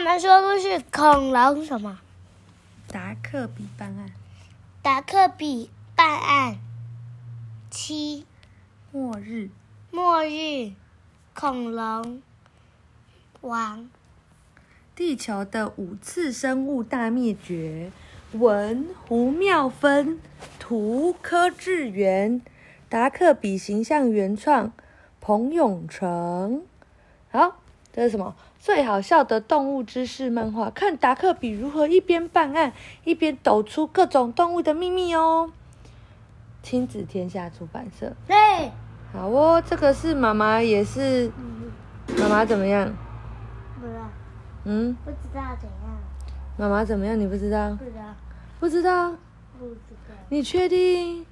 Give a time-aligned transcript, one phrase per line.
[0.00, 1.98] 我们说故事，恐龙什么？
[2.88, 4.10] 达克比办案。
[4.80, 6.56] 达克比办案。
[7.70, 8.24] 七。
[8.92, 9.50] 末日。
[9.90, 10.72] 末日。
[11.34, 12.22] 恐龙
[13.42, 13.90] 王。
[14.96, 17.92] 地球的五次生物大灭绝。
[18.32, 20.18] 文胡妙芬，
[20.58, 22.40] 图柯智元，
[22.88, 24.72] 达克比形象原创，
[25.20, 26.62] 彭永成。
[27.30, 27.60] 好，
[27.92, 28.34] 这是什么？
[28.60, 32.74] 最好笑的动物知识漫画，看达克比如何一边办案，
[33.04, 35.50] 一边抖出各种动物的秘密哦。
[36.62, 38.14] 亲子天下出版社。
[38.26, 38.70] 对。
[39.14, 41.32] 好哦，这个是妈妈，也是
[42.18, 42.94] 妈妈怎么样？
[43.80, 44.00] 不知道。
[44.64, 44.94] 嗯。
[45.06, 45.98] 不知道怎样。
[46.58, 47.18] 妈妈怎么样？
[47.18, 47.70] 你不知道？
[47.70, 48.02] 不知道。
[48.60, 49.10] 不知道。
[49.58, 50.14] 不知道。
[50.28, 51.24] 你确定？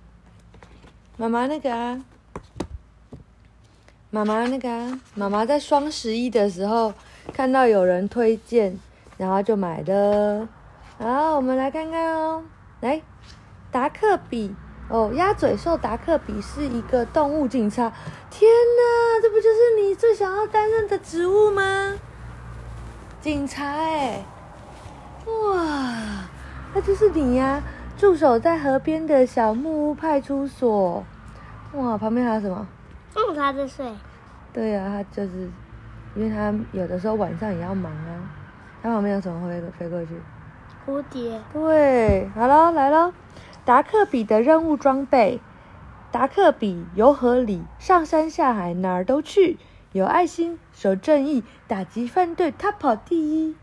[1.19, 2.03] 妈妈那个啊，
[4.09, 6.95] 妈妈那个啊，妈妈在双十一的时候
[7.33, 8.79] 看到有人推荐，
[9.17, 10.49] 然后就买了。
[10.99, 12.43] 好，我们来看看哦。
[12.81, 13.01] 来，
[13.71, 14.55] 达克比
[14.89, 17.93] 哦，鸭嘴兽达克比是一个动物警察。
[18.31, 21.95] 天哪，这不就是你最想要担任的职务吗？
[23.21, 24.25] 警察哎，
[25.27, 26.29] 哇！
[26.75, 27.63] 那就是你呀，
[27.97, 31.05] 驻守在河边的小木屋派出所。
[31.75, 32.67] 哇，旁边还有什么？
[33.15, 33.87] 嗯，他在睡。
[34.53, 35.51] 对呀、啊，他就是，
[36.19, 38.35] 因为他有的时候晚上也要忙啊。
[38.83, 40.21] 他旁边有什么会飞过去？
[40.85, 41.41] 蝴蝶。
[41.53, 43.15] 对，好了，来了。
[43.65, 45.41] 达克比的任务装备：
[46.11, 49.59] 达克比游河里，上山下海，哪儿都去。
[49.93, 53.17] 有爱心，守正义，打击犯罪，他跑第
[53.47, 53.57] 一。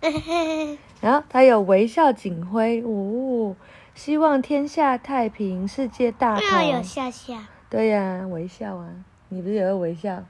[1.00, 3.56] 然后他有微笑警徽哦，
[3.94, 6.58] 希望天下太平，世界大同。
[6.58, 7.34] 没有有笑笑。
[7.68, 8.88] 对呀、啊，微笑啊，
[9.28, 10.24] 你不是也会微笑？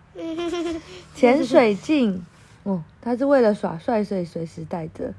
[1.14, 2.25] 潜水镜
[2.64, 5.12] 哦，他是为了耍帅，所以随时带着。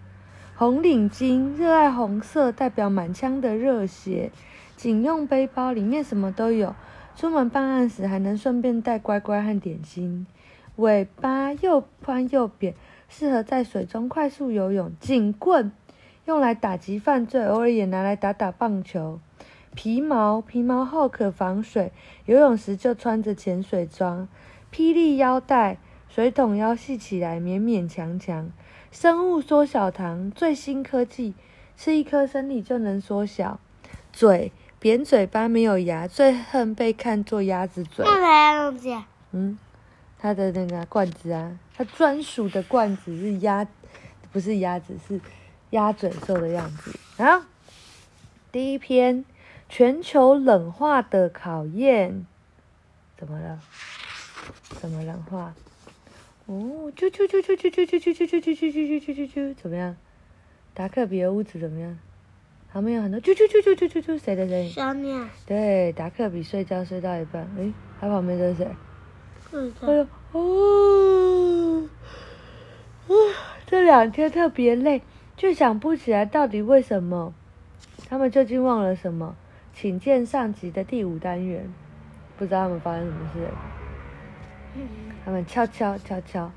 [0.55, 4.31] 红领巾，热爱红色，代表满腔的热血。
[4.75, 6.75] 警用背包里面什么都有，
[7.15, 10.25] 出门办案时还能顺便带乖乖和点心。
[10.77, 12.73] 尾巴又宽又扁。
[13.09, 15.71] 适合在水中快速游泳，警棍
[16.25, 19.19] 用来打击犯罪，偶尔也拿来打打棒球。
[19.77, 21.91] 皮毛皮毛厚可防水，
[22.25, 24.27] 游泳时就穿着潜水装。
[24.73, 25.77] 霹雳腰带，
[26.09, 28.49] 水桶腰系起来勉勉强强。
[28.91, 31.35] 生物缩小糖，最新科技，
[31.77, 33.59] 吃一颗身体就能缩小。
[34.11, 38.03] 嘴扁嘴巴没有牙，最恨被看作鸭子嘴。
[39.31, 39.59] 嗯。
[40.17, 43.67] 他的那个罐子啊，他专属的罐子是鸭，
[44.31, 45.21] 不是鸭子，是
[45.69, 46.99] 鸭嘴兽的样子。
[47.17, 47.43] 好，
[48.51, 49.23] 第一篇，
[49.69, 52.25] 全球冷化的考验，
[53.17, 53.59] 怎么了？
[54.79, 55.53] 怎么冷化？
[56.45, 59.95] 哦，啾啾啾啾啾啾啾啾啾啾啾啾啾啾啾啾，怎么样？
[60.73, 61.99] 达克比的屋子怎么样？
[62.71, 64.69] 旁边有很多啾啾啾啾啾啾啾，谁的声音？
[64.69, 65.27] 小鸟。
[65.45, 68.67] 对，达克比睡觉睡到一半，诶，他旁边这是谁？
[69.81, 71.89] 哎呦哦，
[73.07, 73.15] 哦，
[73.65, 75.01] 这两天特别累，
[75.35, 77.33] 却想不起来到底为什么。
[78.07, 79.35] 他们究竟忘了什么？
[79.79, 81.71] 请见上集的第五单元。
[82.35, 83.47] 不知道他们发生什么事。
[85.23, 86.51] 他们敲敲敲敲，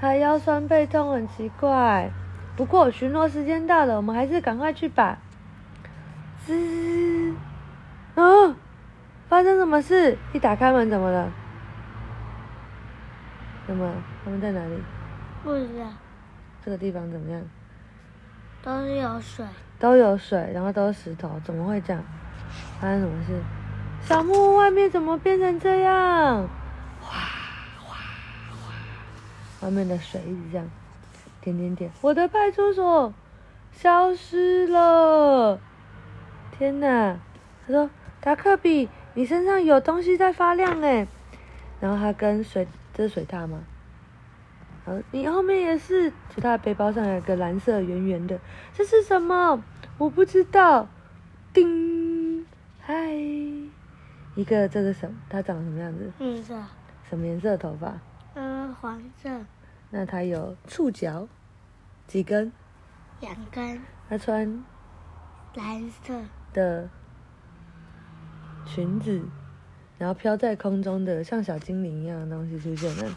[0.00, 2.10] 他腰酸背痛，很奇怪。
[2.56, 5.18] 不过巡逻时间到了，我们还是赶快去吧。
[6.46, 7.34] 吱，
[8.14, 8.56] 啊，
[9.28, 10.16] 发生什么事？
[10.32, 11.30] 一打开门，怎么了？
[13.66, 13.92] 怎么
[14.24, 14.82] 他们在哪里？
[15.44, 15.84] 不知道。
[16.64, 17.42] 这个地方怎么样？
[18.62, 19.44] 都是有水。
[19.78, 22.02] 都有水，然后都是石头，怎么会这样？
[22.80, 23.42] 发生什么事？
[24.02, 26.48] 小木屋外面怎么变成这样？
[27.00, 27.18] 哗
[27.80, 27.96] 哗
[28.60, 29.66] 哗！
[29.66, 30.70] 外面的水一直这样，
[31.40, 31.90] 点点点。
[32.00, 33.12] 我的派出所
[33.72, 35.58] 消失了！
[36.56, 37.18] 天哪！
[37.66, 41.06] 他说：“达克比，你身上有东西在发亮哎。”
[41.80, 42.66] 然后他跟水。
[42.94, 43.60] 这是水獭吗？
[44.84, 46.10] 然后，你后面也是。
[46.34, 48.40] 就他背包上有个蓝色圆圆的，
[48.74, 49.62] 这是什么？
[49.98, 50.88] 我不知道。
[51.52, 51.87] 叮，
[52.90, 52.94] 嗨，
[54.34, 55.14] 一个这个什么？
[55.28, 56.10] 它长什么样子？
[56.18, 56.58] 绿色。
[57.06, 58.00] 什么颜色的头发？
[58.32, 59.28] 呃，黄色。
[59.90, 61.28] 那它有触角？
[62.06, 62.50] 几根？
[63.20, 63.78] 两根。
[64.08, 64.64] 它穿
[65.54, 66.14] 蓝色
[66.54, 66.88] 的
[68.64, 69.20] 裙子。
[69.98, 73.14] 然后飘在空中的像小精灵一样的东西出现了。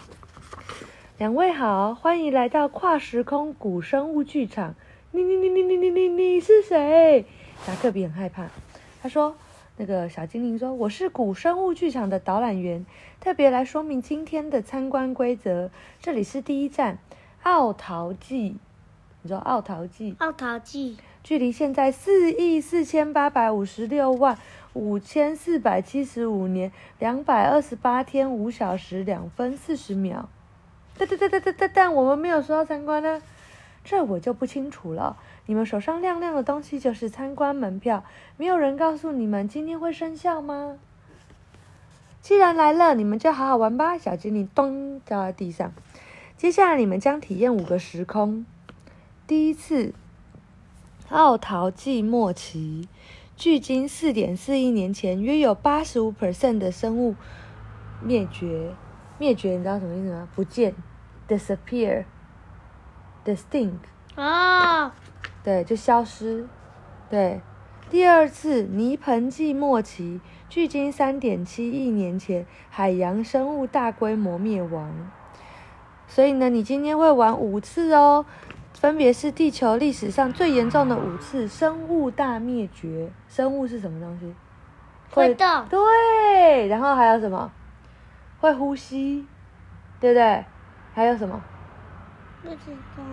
[1.18, 4.76] 两位好，欢迎来到跨时空古生物剧场。
[5.12, 7.26] 你你你你你你你你是谁？
[7.66, 8.50] 达克比很害怕。
[9.02, 9.38] 他说
[9.78, 12.86] ：“那个小精灵说，我是古生物剧场的导览员，
[13.20, 15.72] 特别来说明今天的参观规则。
[16.00, 17.00] 这里是第一站，
[17.44, 18.58] 奥陶纪，
[19.22, 20.16] 你知道奥陶纪？
[20.20, 24.38] 奥陶纪距离现在四亿四千八百五十六万
[24.74, 30.30] 五千四百七十五年两百二十八天五小时两分四十秒。
[30.98, 33.22] 哒哒哒哒哒哒，但我们没有说要参观呢，
[33.84, 35.18] 这我就不清楚了。
[35.48, 38.04] 你们手上亮亮的东西就是参观门票，
[38.38, 40.78] 没有人告诉你们今天会生效吗？
[42.22, 43.98] 既然来了，你们就好好玩吧。
[43.98, 45.74] 小精灵咚掉在地上。
[46.38, 48.46] 接下来你们将体验五个时空。
[49.26, 49.94] 第一次，
[51.10, 52.88] 奥陶纪末期，
[53.36, 57.16] 距今四点四亿年前，约有八十五 percent 的生物
[58.04, 58.76] 灭绝。
[59.18, 60.28] 灭绝，你知道什么意思吗？
[60.36, 60.76] 不见
[61.28, 62.06] ，disappear
[63.26, 63.80] ，disappear，distinct。
[64.16, 64.94] 啊，
[65.44, 66.48] 对，就消失。
[67.10, 67.42] 对，
[67.90, 70.22] 第二次泥盆纪末期。
[70.50, 75.10] 距今三点七亿年前，海洋生物大规模灭亡。
[76.08, 78.26] 所以呢，你今天会玩五次哦，
[78.74, 83.10] 分别是地球历史上最严重的五次生物大灭绝。
[83.30, 84.36] 生物是什么东西？
[85.10, 85.66] 会，会动。
[85.70, 87.50] 对，然后还有什么？
[88.42, 89.26] 会呼吸，
[90.02, 90.44] 对不对？
[90.94, 91.42] 还有什么？
[92.44, 93.04] 不知道。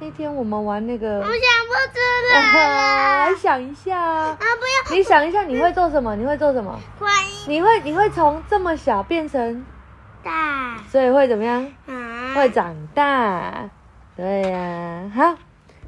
[0.00, 2.00] 那天我们玩那个，我想不出
[2.32, 3.28] 来。
[3.28, 4.24] 来想一下啊！
[4.30, 4.96] 啊，不要！
[4.96, 6.14] 你想一下，你会做什么？
[6.16, 6.78] 你会做什么？
[7.46, 9.64] 你会你会从这么小变成
[10.22, 11.72] 大，所以会怎么样？
[11.86, 13.70] 啊，会长大。
[14.16, 15.34] 对呀、啊，好。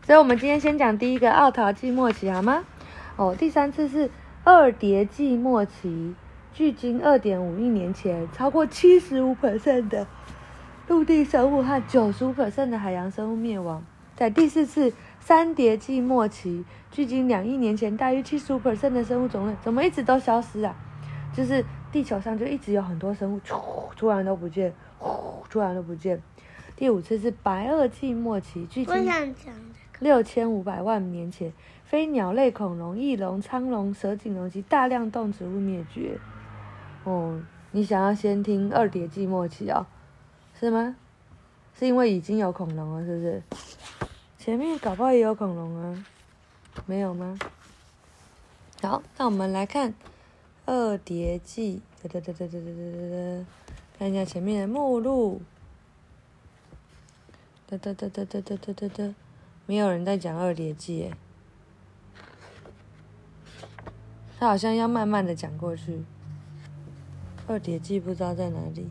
[0.06, 2.64] 所以我们今天先讲第一个奥陶纪末期，好吗？
[3.16, 4.10] 哦，第三次是
[4.44, 6.14] 二叠纪末期，
[6.54, 10.06] 距今二点五亿年前，超过七十五 percent 的。
[10.88, 13.84] 陆地生物和九十五%的海洋生物灭亡，
[14.16, 14.90] 在第四次
[15.20, 20.74] 三叠纪末期，距今两亿年前，大约七十五%的生物种类怎么一直都消失啊？
[21.30, 21.62] 就是
[21.92, 23.40] 地球上就一直有很多生物，
[23.94, 24.72] 突然都不见，
[25.50, 26.22] 突然都不见。
[26.74, 29.34] 第五次是白垩纪末期，距今
[29.98, 31.52] 六千五百万年前，
[31.84, 36.18] 非鸟类恐龙、翼龙、沧龙、蛇颈龙及大量动植物灭绝。
[37.04, 37.38] 哦，
[37.72, 39.84] 你想要先听二叠纪末期哦？
[40.58, 40.96] 是吗？
[41.78, 43.42] 是因为已经有恐龙了，是不是？
[44.36, 46.04] 前面搞不好也有恐龙啊，
[46.86, 47.38] 没有吗？
[48.82, 49.94] 好，那我们来看
[50.66, 53.46] 二叠纪，哒哒哒哒哒哒哒哒哒，
[53.96, 55.42] 看一下前面的目录，
[57.68, 59.14] 哒哒哒哒哒哒哒哒哒，
[59.66, 61.12] 没有人在讲二叠纪，
[64.38, 66.02] 他好像要慢慢的讲过去。
[67.46, 68.90] 二叠纪不知道在哪里。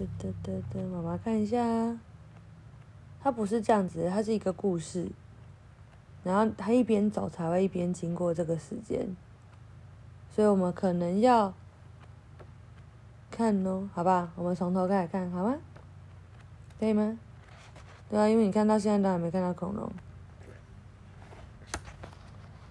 [0.00, 1.58] 哒哒哒哒，妈妈看一下，
[3.22, 5.10] 它不是这样子，它是一个故事，
[6.24, 9.14] 然后它一边走才会一边经过这个时间，
[10.34, 11.52] 所以我们可能要
[13.30, 15.58] 看哦，好吧，我们从头开始看，好吗？
[16.78, 17.18] 可以吗？
[18.08, 19.92] 对啊，因为你看到现在都还没看到恐龙。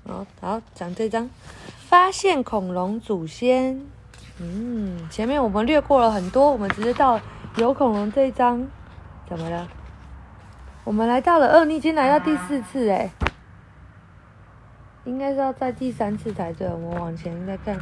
[0.08, 1.30] 好，好，讲这张，
[1.78, 3.86] 发现恐龙祖先。
[4.42, 7.20] 嗯，前面我们略过了很多，我们直接到
[7.58, 8.66] 有恐龙这一章，
[9.28, 9.68] 怎么了？
[10.86, 13.12] 我们来到了，哦，你已经来到第四次哎，
[15.04, 16.68] 应该是要在第三次才对。
[16.70, 17.78] 我们往前再看，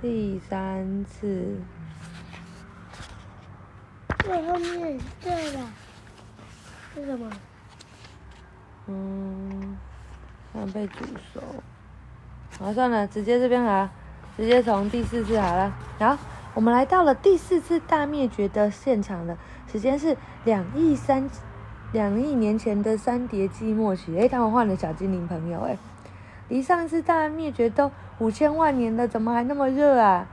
[0.00, 1.60] 第三次，
[4.24, 5.60] 最后面对了，
[6.94, 7.30] 是什么？
[8.86, 9.76] 嗯，
[10.54, 11.40] 像被煮熟。
[12.58, 13.90] 好，算了，直接这边来。
[14.36, 16.16] 直接从第四次好了，好，
[16.54, 19.36] 我们来到了第四次大灭绝的现场了。
[19.70, 21.28] 时间是两亿三
[21.92, 24.16] 两亿年前的三叠纪末期。
[24.16, 25.78] 诶，他们换了小精灵朋友诶，
[26.48, 30.26] 离上次大灭绝都五千万年了，怎么还那么热啊？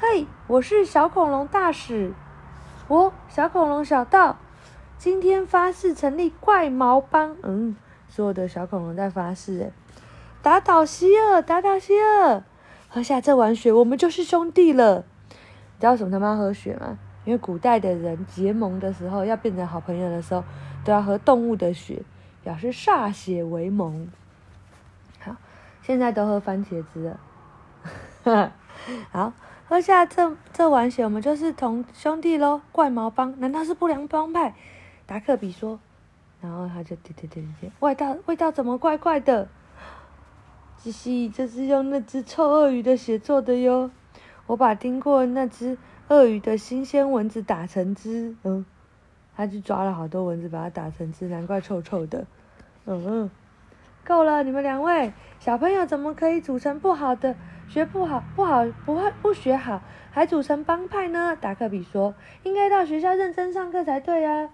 [0.00, 2.12] 嘿，我是小恐龙大使，
[2.88, 4.36] 我小恐龙小道，
[4.96, 7.36] 今天发誓成立怪毛帮。
[7.42, 7.76] 嗯，
[8.08, 9.72] 所有的小恐龙在发誓，诶，
[10.40, 12.42] 打倒希尔，打倒希尔。
[12.88, 15.04] 喝下这碗血，我们就是兄弟了。
[15.30, 16.98] 你知道什么他妈喝血吗？
[17.24, 20.44] 因为古代的人结盟的时候，要变成好朋友的时候，
[20.84, 22.02] 都要喝动物的血，
[22.42, 24.08] 表示歃血为盟。
[25.18, 25.36] 好，
[25.82, 27.12] 现在都喝番茄汁
[28.24, 28.52] 了。
[29.10, 29.32] 好，
[29.68, 32.60] 喝下这这碗血，我们就是同兄弟喽。
[32.72, 34.54] 怪毛帮难道是不良帮派？
[35.04, 35.78] 达克比说。
[36.38, 39.48] 然后他就点点点点，味道味道怎么怪怪的？
[40.78, 43.90] 嘻嘻，这是用那只臭鳄鱼的血做的哟。
[44.46, 45.76] 我把叮过那只
[46.08, 48.64] 鳄鱼的新鲜蚊子打成汁，嗯，
[49.34, 52.26] 他去抓了好多蚊子，把它打成汁，难怪臭臭的。
[52.84, 53.30] 嗯嗯，
[54.04, 57.34] 够了，你们两位小朋友怎么可以组成不好的、
[57.68, 61.36] 学不好、不好不会不学好，还组成帮派呢？
[61.40, 62.14] 达克比说
[62.44, 64.50] ：“应该到学校认真上课才对啊。”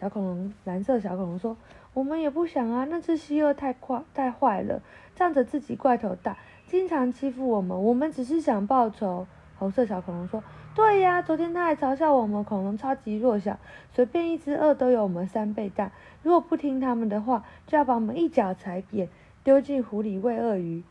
[0.00, 1.58] 小恐龙，蓝色小恐龙说
[1.96, 4.82] ：“我们也不想啊，那只蜥蜴太坏太坏了，
[5.14, 6.36] 仗着自己怪头大，
[6.66, 7.84] 经常欺负我们。
[7.84, 9.26] 我们只是想报仇。”
[9.58, 10.44] 红色小恐龙说
[10.76, 13.58] ：“对呀，昨天他还嘲笑我们恐龙超级弱小，
[13.94, 15.90] 随便一只鳄都有我们三倍大。
[16.22, 19.08] 如果不听他们的话，就要把我们一脚踩扁，
[19.42, 20.82] 丢进湖里喂鳄鱼。”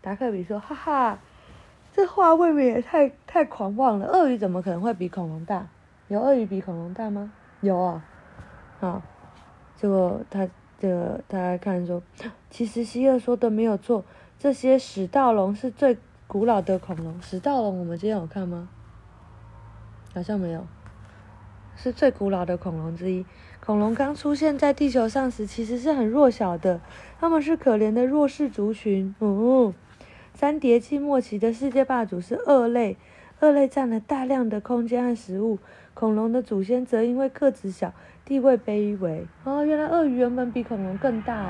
[0.00, 1.18] 达克比说：“哈哈，
[1.92, 4.06] 这话未免也太太狂妄了。
[4.06, 5.66] 鳄鱼怎么可能会比恐龙大？
[6.08, 7.30] 有鳄鱼比恐龙大吗？
[7.60, 8.02] 有啊。
[8.80, 9.02] 好，
[9.76, 12.02] 结果他这个他看说，
[12.50, 14.04] 其实希尔说的没有错，
[14.38, 15.96] 这些始盗龙是最。”
[16.28, 18.68] 古老的恐龙，始盗龙，我们今天有看吗？
[20.12, 20.66] 好像没有。
[21.76, 23.24] 是最古老的恐龙之一。
[23.64, 26.80] 恐龙刚出现在地球上时，其实是很弱小的，
[27.20, 29.14] 它们是可怜的弱势族群。
[29.20, 29.72] 嗯，
[30.34, 32.96] 三叠纪末期的世界霸主是鳄类，
[33.40, 35.58] 鳄类占了大量的空间和食物。
[35.94, 37.92] 恐龙的祖先则因为个子小，
[38.24, 39.26] 地位卑微。
[39.44, 41.46] 哦，原来鳄鱼原本比恐龙更大。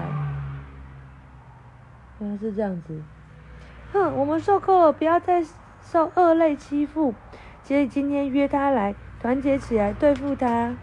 [2.20, 3.02] 原来是这样子。
[3.92, 5.44] 哼，我们受够了，不要再
[5.82, 7.14] 受鳄类欺负。
[7.62, 10.76] 所以今天约他来，团结起来对付他。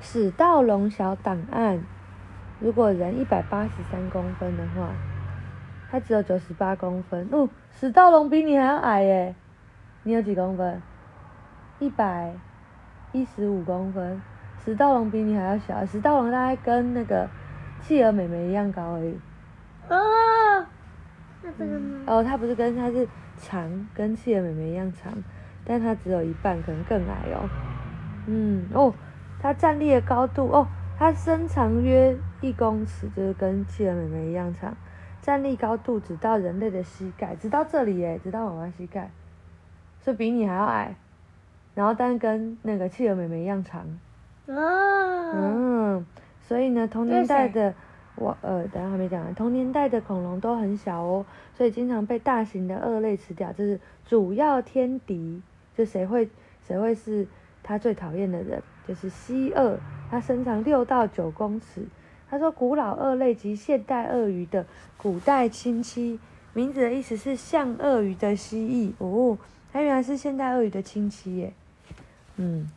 [0.00, 1.84] 始盗龙小档案：
[2.58, 4.90] 如果人一百八十三公分的话，
[5.90, 7.28] 他只有九十八公分。
[7.32, 9.34] 哦，史道龙比你还要矮耶！
[10.02, 10.80] 你有几公分？
[11.78, 12.32] 一百
[13.12, 14.20] 一十五公分。
[14.64, 17.28] 史道龙比你还要小，史道龙大概跟那个
[17.80, 19.18] 企鹅妹妹一样高而已。
[19.88, 19.96] 啊！
[21.58, 25.12] 嗯、哦，它不是跟它是长，跟企鹅妹妹一样长，
[25.64, 27.48] 但它只有一半，可能更矮哦。
[28.26, 28.94] 嗯，哦，
[29.40, 30.68] 它站立的高度哦，
[30.98, 34.76] 它身长约一公尺，就是跟企鹅妹妹一样长，
[35.22, 39.10] 站立高度只到人类的膝盖，只到这里耶，只到妈妈膝盖，
[40.00, 40.94] 所以比你还要矮，
[41.74, 43.82] 然后但跟那个企鹅妹妹一样长。
[44.46, 45.32] 哦。
[45.34, 46.06] 嗯，
[46.40, 47.74] 所以呢，同年代的。
[48.16, 49.34] 我呃，等下还没讲完。
[49.34, 51.24] 同年代的恐龙都很小哦，
[51.54, 55.40] 所以经常被大型的鳄类吃掉，这是主要天敌。
[55.74, 56.28] 就谁会
[56.66, 57.26] 谁会是
[57.62, 58.62] 他最讨厌的人？
[58.86, 59.78] 就是蜥蜴，
[60.10, 61.86] 它身长六到九公尺。
[62.30, 64.64] 他说，古老鳄类及现代鳄鱼的
[64.96, 66.20] 古代亲戚，
[66.52, 69.36] 名字的意思是像鳄鱼的蜥蜴哦，
[69.72, 71.52] 它原来是现代鳄鱼的亲戚耶。
[72.36, 72.70] 嗯。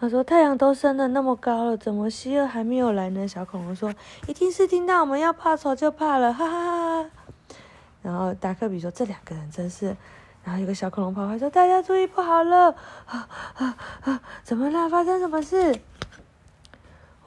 [0.00, 3.92] 他说：“太阳都升得那么高了，怎么蜥鳄还没有来呢？”小恐龙说
[4.28, 7.10] ：“一定是听到我们要报仇就怕了，哈哈哈哈。”
[8.00, 9.96] 然后达克比说：“这两个人真是……”
[10.44, 12.70] 然后有个小恐龙跑过来说：“大家注意，不好了！
[13.06, 14.22] 啊啊啊！
[14.44, 14.88] 怎么了？
[14.88, 15.74] 发生什么事？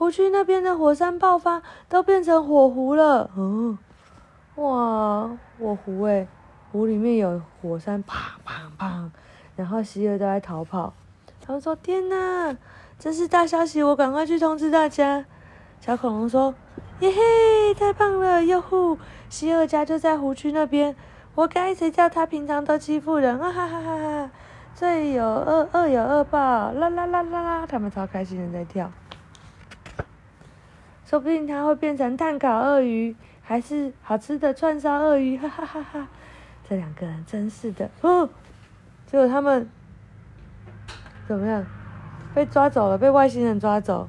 [0.01, 3.29] 湖区那边的火山爆发，都变成火湖了。
[3.37, 3.77] 嗯，
[4.55, 5.29] 哇，
[5.59, 6.27] 火湖诶，
[6.71, 9.11] 湖里面有火山，砰砰砰！
[9.55, 10.91] 然后蜥蜴都在逃跑。”
[11.45, 12.57] 他们说：“天哪，
[12.97, 13.83] 这是大消息！
[13.83, 15.23] 我赶快去通知大家。”
[15.79, 16.55] 小恐龙说
[17.01, 18.43] ：“耶嘿，太棒了！
[18.43, 18.97] 哟呼，
[19.29, 20.95] 蜥蜴家就在湖区那边。
[21.35, 23.51] 活该，谁叫他平常都欺负人啊！
[23.51, 24.31] 哈哈哈哈！
[24.73, 26.39] 这有恶恶有恶报，
[26.71, 27.67] 啦啦啦啦啦！
[27.67, 28.91] 他们超开心的在跳。
[31.11, 33.13] 说不定它会变成炭烤鳄鱼，
[33.43, 35.35] 还是好吃的串烧鳄鱼！
[35.37, 36.07] 哈哈哈哈！
[36.69, 38.29] 这两个人真是的，哦，
[39.07, 39.67] 结果他们。”
[41.27, 41.65] 怎么样？
[42.33, 44.07] 被抓走了，被外星人抓走。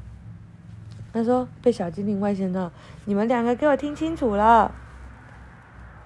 [1.13, 2.71] 他说：“被小精灵外星人，
[3.05, 4.73] 你们两个给我听清楚了。”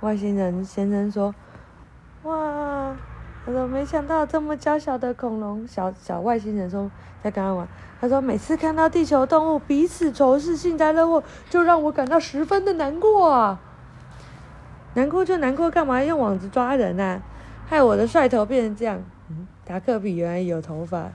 [0.01, 1.35] 外星人先生说
[2.25, 2.97] ：“哇！”
[3.47, 6.91] 他说：“没想到这么娇小的恐龙，小小外星人说
[7.23, 7.67] 在跟他玩。”
[8.01, 13.61] 他说：“每次看到地球动物彼此仇视、幸灾乐祸，就让我感到十分的难过啊！
[14.95, 17.23] 难过就难过，干嘛用网子抓人啊？
[17.69, 19.01] 害我的帅头变成这样。”
[19.65, 21.13] 达克比原来有头发，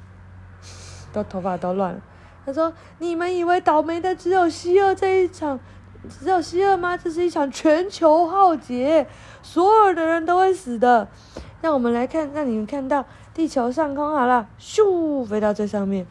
[1.11, 2.01] 都头发都乱了。
[2.45, 5.59] 他说：“你们以为倒霉的只有蜥蜴这一场，
[6.07, 6.95] 只有蜥蜴吗？
[6.95, 9.05] 这是一场全球浩劫，
[9.41, 11.09] 所有的人都会死的。
[11.62, 16.06] 让我们来看，让你们看到地球上空好了，咻，飞到最上面。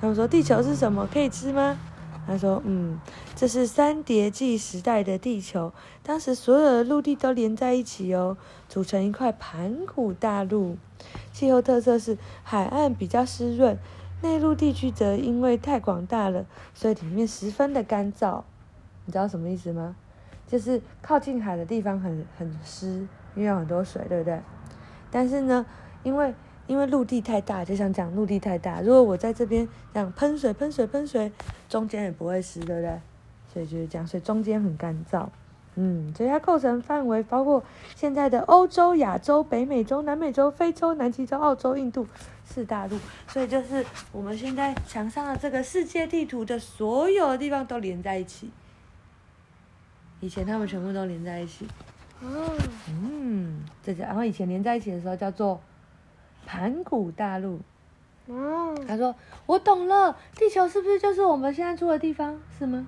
[0.00, 1.08] 他们说：地球是什么？
[1.12, 1.78] 可以吃吗？
[2.26, 3.00] 他说：嗯，
[3.34, 5.72] 这是三叠纪时代的地球，
[6.02, 8.36] 当时所有的陆地都连在一起哦，
[8.68, 10.76] 组成一块盘古大陆。”
[11.32, 13.78] 气候特色是海岸比较湿润，
[14.22, 18.42] 内陆地区则因为太广大了，所以里面十分的干燥。
[19.06, 19.94] 你知道什么意思吗？
[20.46, 23.06] 就是靠近海的地方很很湿，
[23.38, 24.40] 因为有很多水，对不对？
[25.12, 25.64] 但是呢，
[26.02, 26.34] 因为
[26.66, 31.30] 因为陆地太大，就像讲陆地太大，如果我在这边这样喷水、喷水、喷水，
[31.68, 33.00] 中间也不会湿，对不对？
[33.52, 35.28] 所以就是这样，所以中间很干燥。
[35.76, 37.62] 嗯，所以它构成范围包括
[37.94, 42.04] 现在的欧洲、亚洲、北美洲、南美洲、非洲、南极洲、澳洲、印度
[42.44, 48.50] 四大陆，所以就是我们现在墙上的这个世界地图的所有的地方都连在一起。
[50.18, 51.64] 以前他们全部都连在一起。
[52.22, 52.58] 哦。
[52.88, 55.60] 嗯，这然后以前连在一起的时候叫做
[56.46, 57.60] 盘古大陆。
[58.26, 58.74] 哦。
[58.86, 59.14] 他说
[59.46, 62.40] ：“我懂了，地球是不是就是我们现在住的地方？
[62.58, 62.86] 是吗？”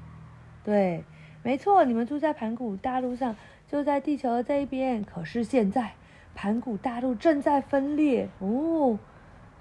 [0.64, 1.04] 对。
[1.42, 3.34] 没错，你们住在盘古大陆上，
[3.66, 5.02] 就在地球的这一边。
[5.02, 5.92] 可是现在，
[6.34, 8.98] 盘古大陆正在分裂哦，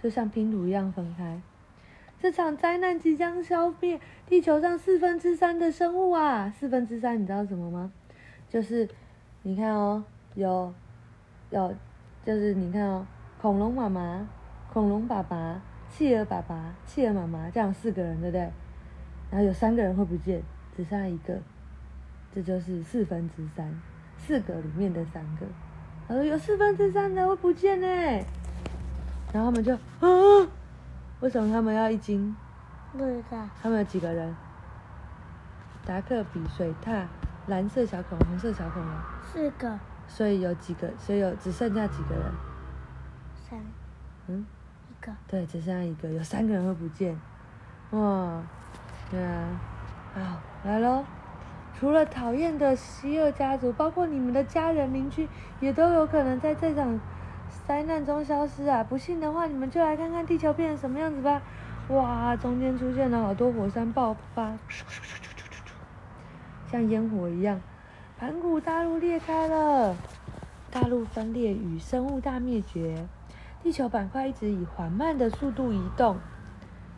[0.03, 1.41] 就像拼图一样分开。
[2.21, 6.53] 这场灾难即将消灭地球上四分之三的生物啊！
[6.59, 7.93] 四分之三，你知道什么吗？
[8.49, 8.89] 就是，
[9.41, 10.03] 你看哦，
[10.35, 10.73] 有，
[11.49, 11.73] 有，
[12.25, 13.05] 就是你看哦，
[13.41, 14.27] 恐龙妈妈、
[14.73, 18.41] 恐龙爸爸、企鹅爸爸、企鹅妈妈，这样四个人，对不对？
[19.31, 20.41] 然后有三个人会不见，
[20.75, 21.37] 只剩下一个。
[22.35, 23.81] 这就是四分之三，
[24.17, 25.45] 四个里面的三个。
[26.07, 27.87] 他说有四分之三的会不见呢，
[29.31, 30.47] 然后他们就啊，
[31.21, 32.35] 为什么他们要一惊？
[32.91, 33.47] 不知道。
[33.63, 34.35] 他们有几个人？
[35.85, 37.05] 达克比、水獭、
[37.47, 38.93] 蓝色小恐龙、红色小恐龙。
[39.31, 39.79] 四个。
[40.07, 40.89] 所以有几个？
[40.97, 42.25] 所以有只剩下几个人？
[43.47, 43.59] 三。
[44.27, 44.45] 嗯。
[44.89, 45.11] 一个。
[45.27, 47.17] 对，只剩下一个，有三个人会不见。
[47.91, 48.41] 哇，
[49.09, 49.61] 对啊，
[50.13, 50.19] 好，
[50.63, 51.03] 来喽。
[51.79, 55.29] 除了讨厌的希尔家族，包括你们的家人、邻居，
[55.61, 56.99] 也都有可能在这场
[57.65, 58.83] 灾难中消失啊！
[58.83, 61.41] 不信的话，你们就来看看地球变成什么样子吧！
[61.87, 64.51] 哇，中间出现了好多火山爆发，
[66.69, 67.61] 像烟火一样，
[68.19, 69.95] 盘古大陆裂开了，
[70.69, 73.07] 大陆分裂与生物大灭绝，
[73.63, 76.17] 地球板块一直以缓慢的速度移动。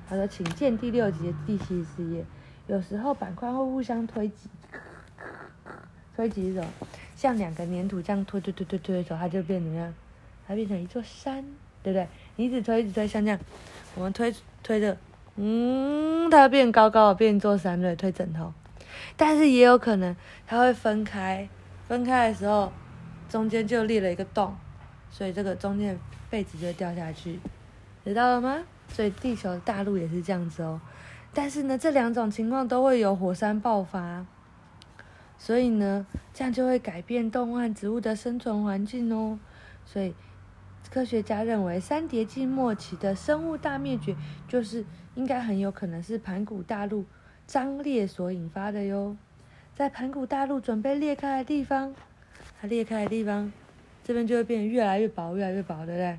[0.07, 2.25] 好的，请见第六集的第七十页。
[2.65, 4.49] 有时候板块会互相推挤。
[6.15, 6.65] 推几种，
[7.15, 9.93] 像两个粘土这样推推推推推的时候，它就变怎么样？
[10.47, 11.45] 它变成一座山，
[11.83, 12.07] 对不对？
[12.35, 13.39] 你一直推一直推，像这样，
[13.93, 14.97] 我们推推着，
[15.35, 18.51] 嗯，它变高高，变一座山，对，推枕头。
[19.15, 21.47] 但是也有可能它会分开，
[21.87, 22.71] 分开的时候，
[23.29, 24.55] 中间就裂了一个洞，
[25.09, 27.39] 所以这个中间的被子就掉下去，
[28.03, 28.63] 知道了吗？
[28.87, 30.81] 所以地球大陆也是这样子哦。
[31.33, 34.25] 但是呢，这两种情况都会有火山爆发。
[35.37, 39.39] 所以呢，这样就会改变动物和植物的生存环境哦。
[39.85, 40.13] 所以，
[40.91, 44.15] 科学家认为三叠纪末期的生物大灭绝，
[44.47, 47.05] 就是应该很有可能是盘古大陆
[47.51, 49.17] 张裂所引发的哟。
[49.75, 51.93] 在盘古大陆准备裂开的地方，
[52.61, 53.51] 它裂开的地方，
[54.05, 56.17] 这边就会变得越来越薄，越来越薄，对不对？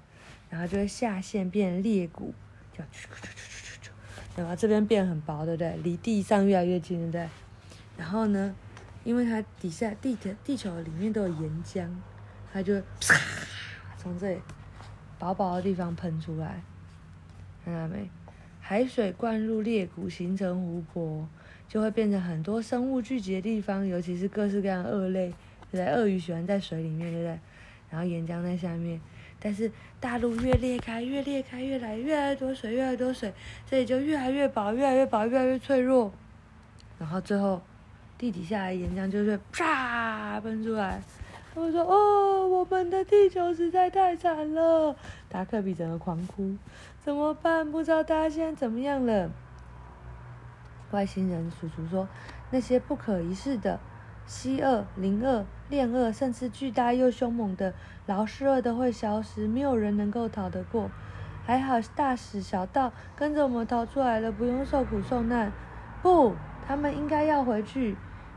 [0.51, 2.35] 然后就会下陷变裂谷，
[2.77, 3.91] 叫啾啾啾啾啾啾，
[4.37, 5.75] 然后这边变很薄，对不对？
[5.79, 7.29] 离地上越来越近，对不对？
[7.97, 8.55] 然后呢？
[9.03, 11.89] 因为它底下地球地球里面都有岩浆，
[12.53, 13.17] 它就啪
[13.97, 14.41] 从这里
[15.19, 16.63] 薄薄的地方喷出来，
[17.65, 18.11] 看到没？
[18.73, 21.29] 海水灌入裂谷，形成湖泊，
[21.69, 25.29] 就会变成很多生物聚集的地方，尤其是各式各样的鳄类，
[25.71, 25.87] 对不对？
[25.89, 27.39] 鳄鱼喜欢在水里面，对不对？
[27.91, 28.99] 然后岩浆在下面，
[29.39, 33.31] 但是大陆越裂开，越裂开，越来越来越多水，越来越多水，
[33.69, 36.11] 这里就越来越薄，越来越薄，越来越脆弱，
[36.99, 37.61] 然后最后。
[38.17, 41.03] 地底下的岩浆就是啪喷出来，
[41.55, 44.97] 他们说：“哦，我们的地球实在太惨了。”
[45.29, 46.57] 达克比整个狂哭，
[47.01, 47.71] 怎么办？
[47.71, 49.31] 不知道大家现在怎么样了。
[50.93, 52.09] 外星人叔叔说
[52.51, 53.81] ：“那些不可一世的
[54.27, 57.75] 蜥蜴、灵鳄、恋鳄，甚至巨大又凶猛的
[58.07, 60.91] 劳氏鳄都会消失，没有人能够逃得过。
[61.45, 65.53] 还好大使小道跟着我们逃出来了，不用受苦受难。
[66.03, 66.35] 不，
[66.67, 67.97] 他们应该要回去。”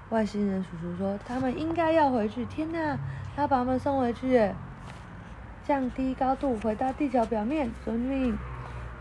[0.09, 2.97] 外星人叔叔说：“他们应该要回去。”天哪，
[3.35, 4.51] 他把他们送回去！
[5.63, 7.71] 降低高度，回到地球表面。
[7.83, 8.37] 遵命。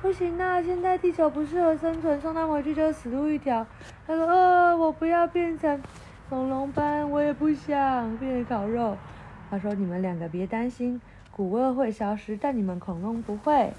[0.01, 3.67] 不行啊，现在地球不适合生存，送他们回去就死路一条。
[4.07, 5.83] 他说：“呃，我不要变成
[6.29, 8.97] 恐龙斑，我也不想变成烤肉。”
[9.51, 13.73] 他说：“你们两个别担心，古鳄会消失，但你们恐龙不会。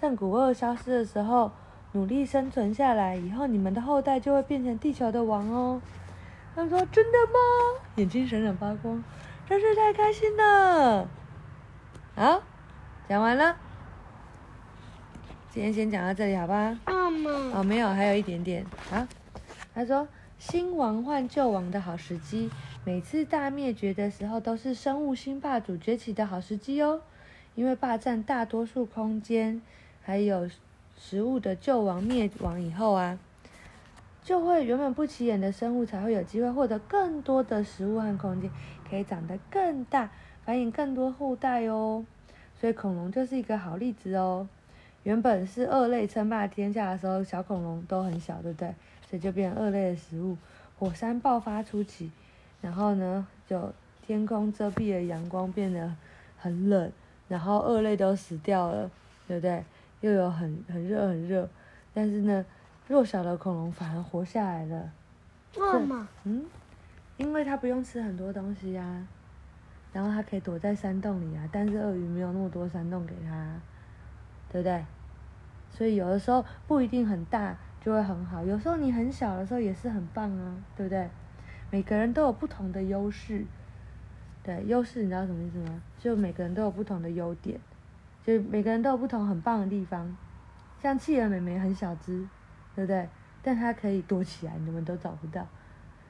[0.00, 1.50] 趁古鳄消失的时候，
[1.92, 5.82] 努力生存下来，以后你们的后代就会变成地球的王哦。”
[6.54, 9.02] 他说：“真的吗？”眼睛闪闪发光，
[9.48, 11.08] 真是太开心了。
[12.14, 12.42] 好，
[13.08, 13.56] 讲完了。
[15.50, 16.78] 今天先讲到这里，好吧？
[16.86, 17.30] 妈妈。
[17.54, 18.66] 哦，没有，还有一点点。
[18.90, 19.06] 好，
[19.74, 20.06] 他说
[20.38, 22.50] ：“新王换旧王的好时机，
[22.84, 27.00] 每次大灭绝的时候，都是生物新霸主崛起的好时机哦。
[27.54, 29.60] 因为霸占大多数空间，
[30.02, 30.48] 还有
[30.98, 33.18] 食物的旧王灭亡以后啊。”
[34.22, 38.50] 就会原本不起眼的生物才会有机会获得更多的食物和空间，
[38.88, 40.10] 可以长得更大，
[40.44, 42.04] 繁衍更多后代哦。
[42.60, 44.48] 所以恐龙就是一个好例子哦。
[45.02, 48.72] 原本是二类称霸天下的时候，小恐龙都很小，对不对？
[49.10, 50.36] 所以就变成二类的食物。
[50.78, 52.10] 火山爆发初期，
[52.60, 53.72] 然后呢，就
[54.06, 55.92] 天空遮蔽了阳光，变得
[56.38, 56.92] 很冷，
[57.28, 58.88] 然后二类都死掉了，
[59.26, 59.64] 对不对？
[60.00, 61.48] 又有很很热很热，
[61.92, 62.44] 但是呢，
[62.92, 64.92] 弱小的恐龙反而活下来了。
[65.56, 66.06] 为什么？
[66.24, 66.44] 嗯，
[67.16, 69.08] 因为它不用吃很多东西呀、啊，
[69.94, 71.48] 然后它可以躲在山洞里啊。
[71.50, 73.58] 但是鳄鱼没有那么多山洞给它，
[74.50, 74.84] 对不对？
[75.70, 81.08] 所以有的时候不一定很大就会很好，有时候你很小的时候也是很棒啊，对不对？
[81.70, 83.46] 每个人都有不同的优势，
[84.42, 85.80] 对，优势你知道什么意思吗？
[85.98, 87.58] 就每个人都有不同的优点。
[88.22, 90.14] 就每个人都有不同很棒的地方，
[90.82, 92.28] 像企鹅妹妹很小只，
[92.74, 93.08] 对不对？
[93.42, 95.46] 但它可以躲起来，你们都找不到。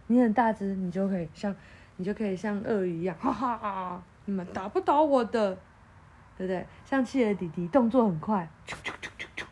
[0.06, 1.54] 你很大只，你就可以像，
[1.96, 4.02] 你就可以像鳄鱼一样，哈哈哈！
[4.26, 5.54] 你们打不倒我的，
[6.36, 6.66] 对不对？
[6.84, 9.44] 像企鹅弟弟动作很快，啾啾啾啾啾，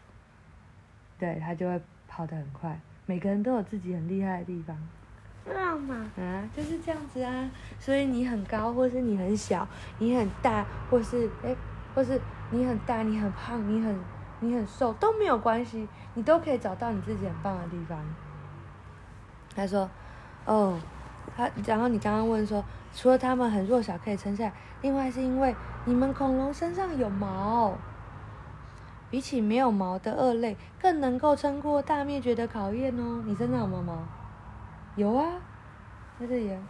[1.18, 2.78] 对，它就会跑得很快。
[3.06, 4.76] 每个人都有自己很厉害的地方。
[5.46, 6.10] 知道吗？
[6.18, 7.50] 啊，就是这样子啊。
[7.78, 9.66] 所以你很高，或是你很小；
[9.98, 11.56] 你很大，或是哎，
[11.94, 12.20] 或是。
[12.52, 13.96] 你很大，你很胖，你很
[14.40, 17.98] 你很瘦都没有关系，你都可以找到你自己很棒的地方。
[19.54, 19.88] 他说
[20.46, 20.78] ：“哦，
[21.36, 27.74] 他然后你刚刚问说，除了他们很弱小可以撑下来，另外是因为你们恐龙身上有毛，
[29.10, 33.22] 比起没有毛的二类，更能够撑过大灭绝的考验哦。
[33.26, 33.98] 你身上有毛毛？
[34.96, 35.34] 有啊，
[36.18, 36.60] 在这里啊，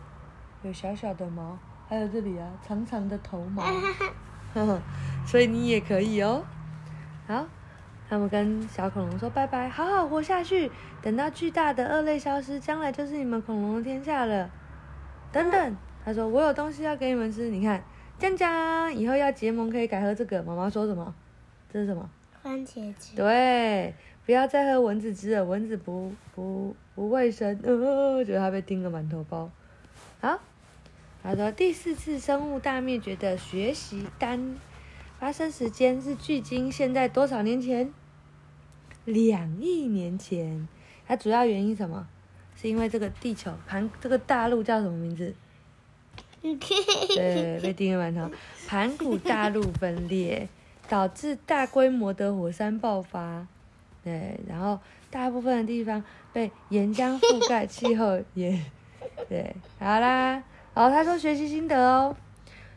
[0.63, 1.57] 有小小的毛，
[1.89, 3.63] 还有这里啊，长长的头毛。
[4.53, 4.81] ”呵呵，
[5.25, 6.43] 所以你也可以哦。
[7.29, 7.45] 好，
[8.11, 10.69] 他们跟小恐龙说拜拜，好好活下去。
[11.01, 14.51] 等到巨大的鳄类消失，将来就是你们恐龙的天下了。
[15.31, 17.81] 等等，他说我有东西要给你们吃，你看，
[18.19, 20.43] 酱酱，以后要结盟可以改喝这个。
[20.43, 21.15] 妈妈说什么？
[21.73, 22.11] 这是什么？
[22.43, 23.15] 番茄汁。
[23.15, 23.95] 对，
[24.27, 27.57] 不要再喝蚊子汁了，蚊子不不不卫生。
[27.63, 29.49] 呃，觉得他被叮了满头包。
[30.21, 30.37] 好。
[31.23, 34.57] 他说：“第四次生物大灭绝的学习单
[35.21, 37.93] 发生时间是距今现在多少年前？
[39.05, 40.67] 两亿年前。
[41.07, 42.09] 它主要原因什么？
[42.57, 45.35] 是因为这个地球盘这个大陆叫什么名字？
[46.41, 48.35] 对，被叮了满头。
[48.67, 50.49] 盘古大陆分裂，
[50.89, 53.47] 导致大规模的火山爆发。
[54.03, 54.81] 对，然后
[55.11, 56.03] 大部分的地方
[56.33, 58.59] 被岩浆覆盖，气候也
[59.29, 62.17] 对，好啦。”好，他说学习心得哦，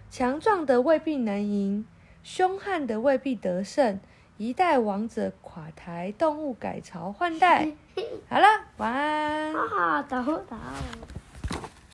[0.09, 1.85] 强壮的未必能赢，
[2.23, 3.99] 凶悍的未必得胜，
[4.37, 7.67] 一代王者垮台，动物改朝换代。
[8.29, 9.53] 好了，晚安。
[9.53, 10.57] 哈哈，打呼打。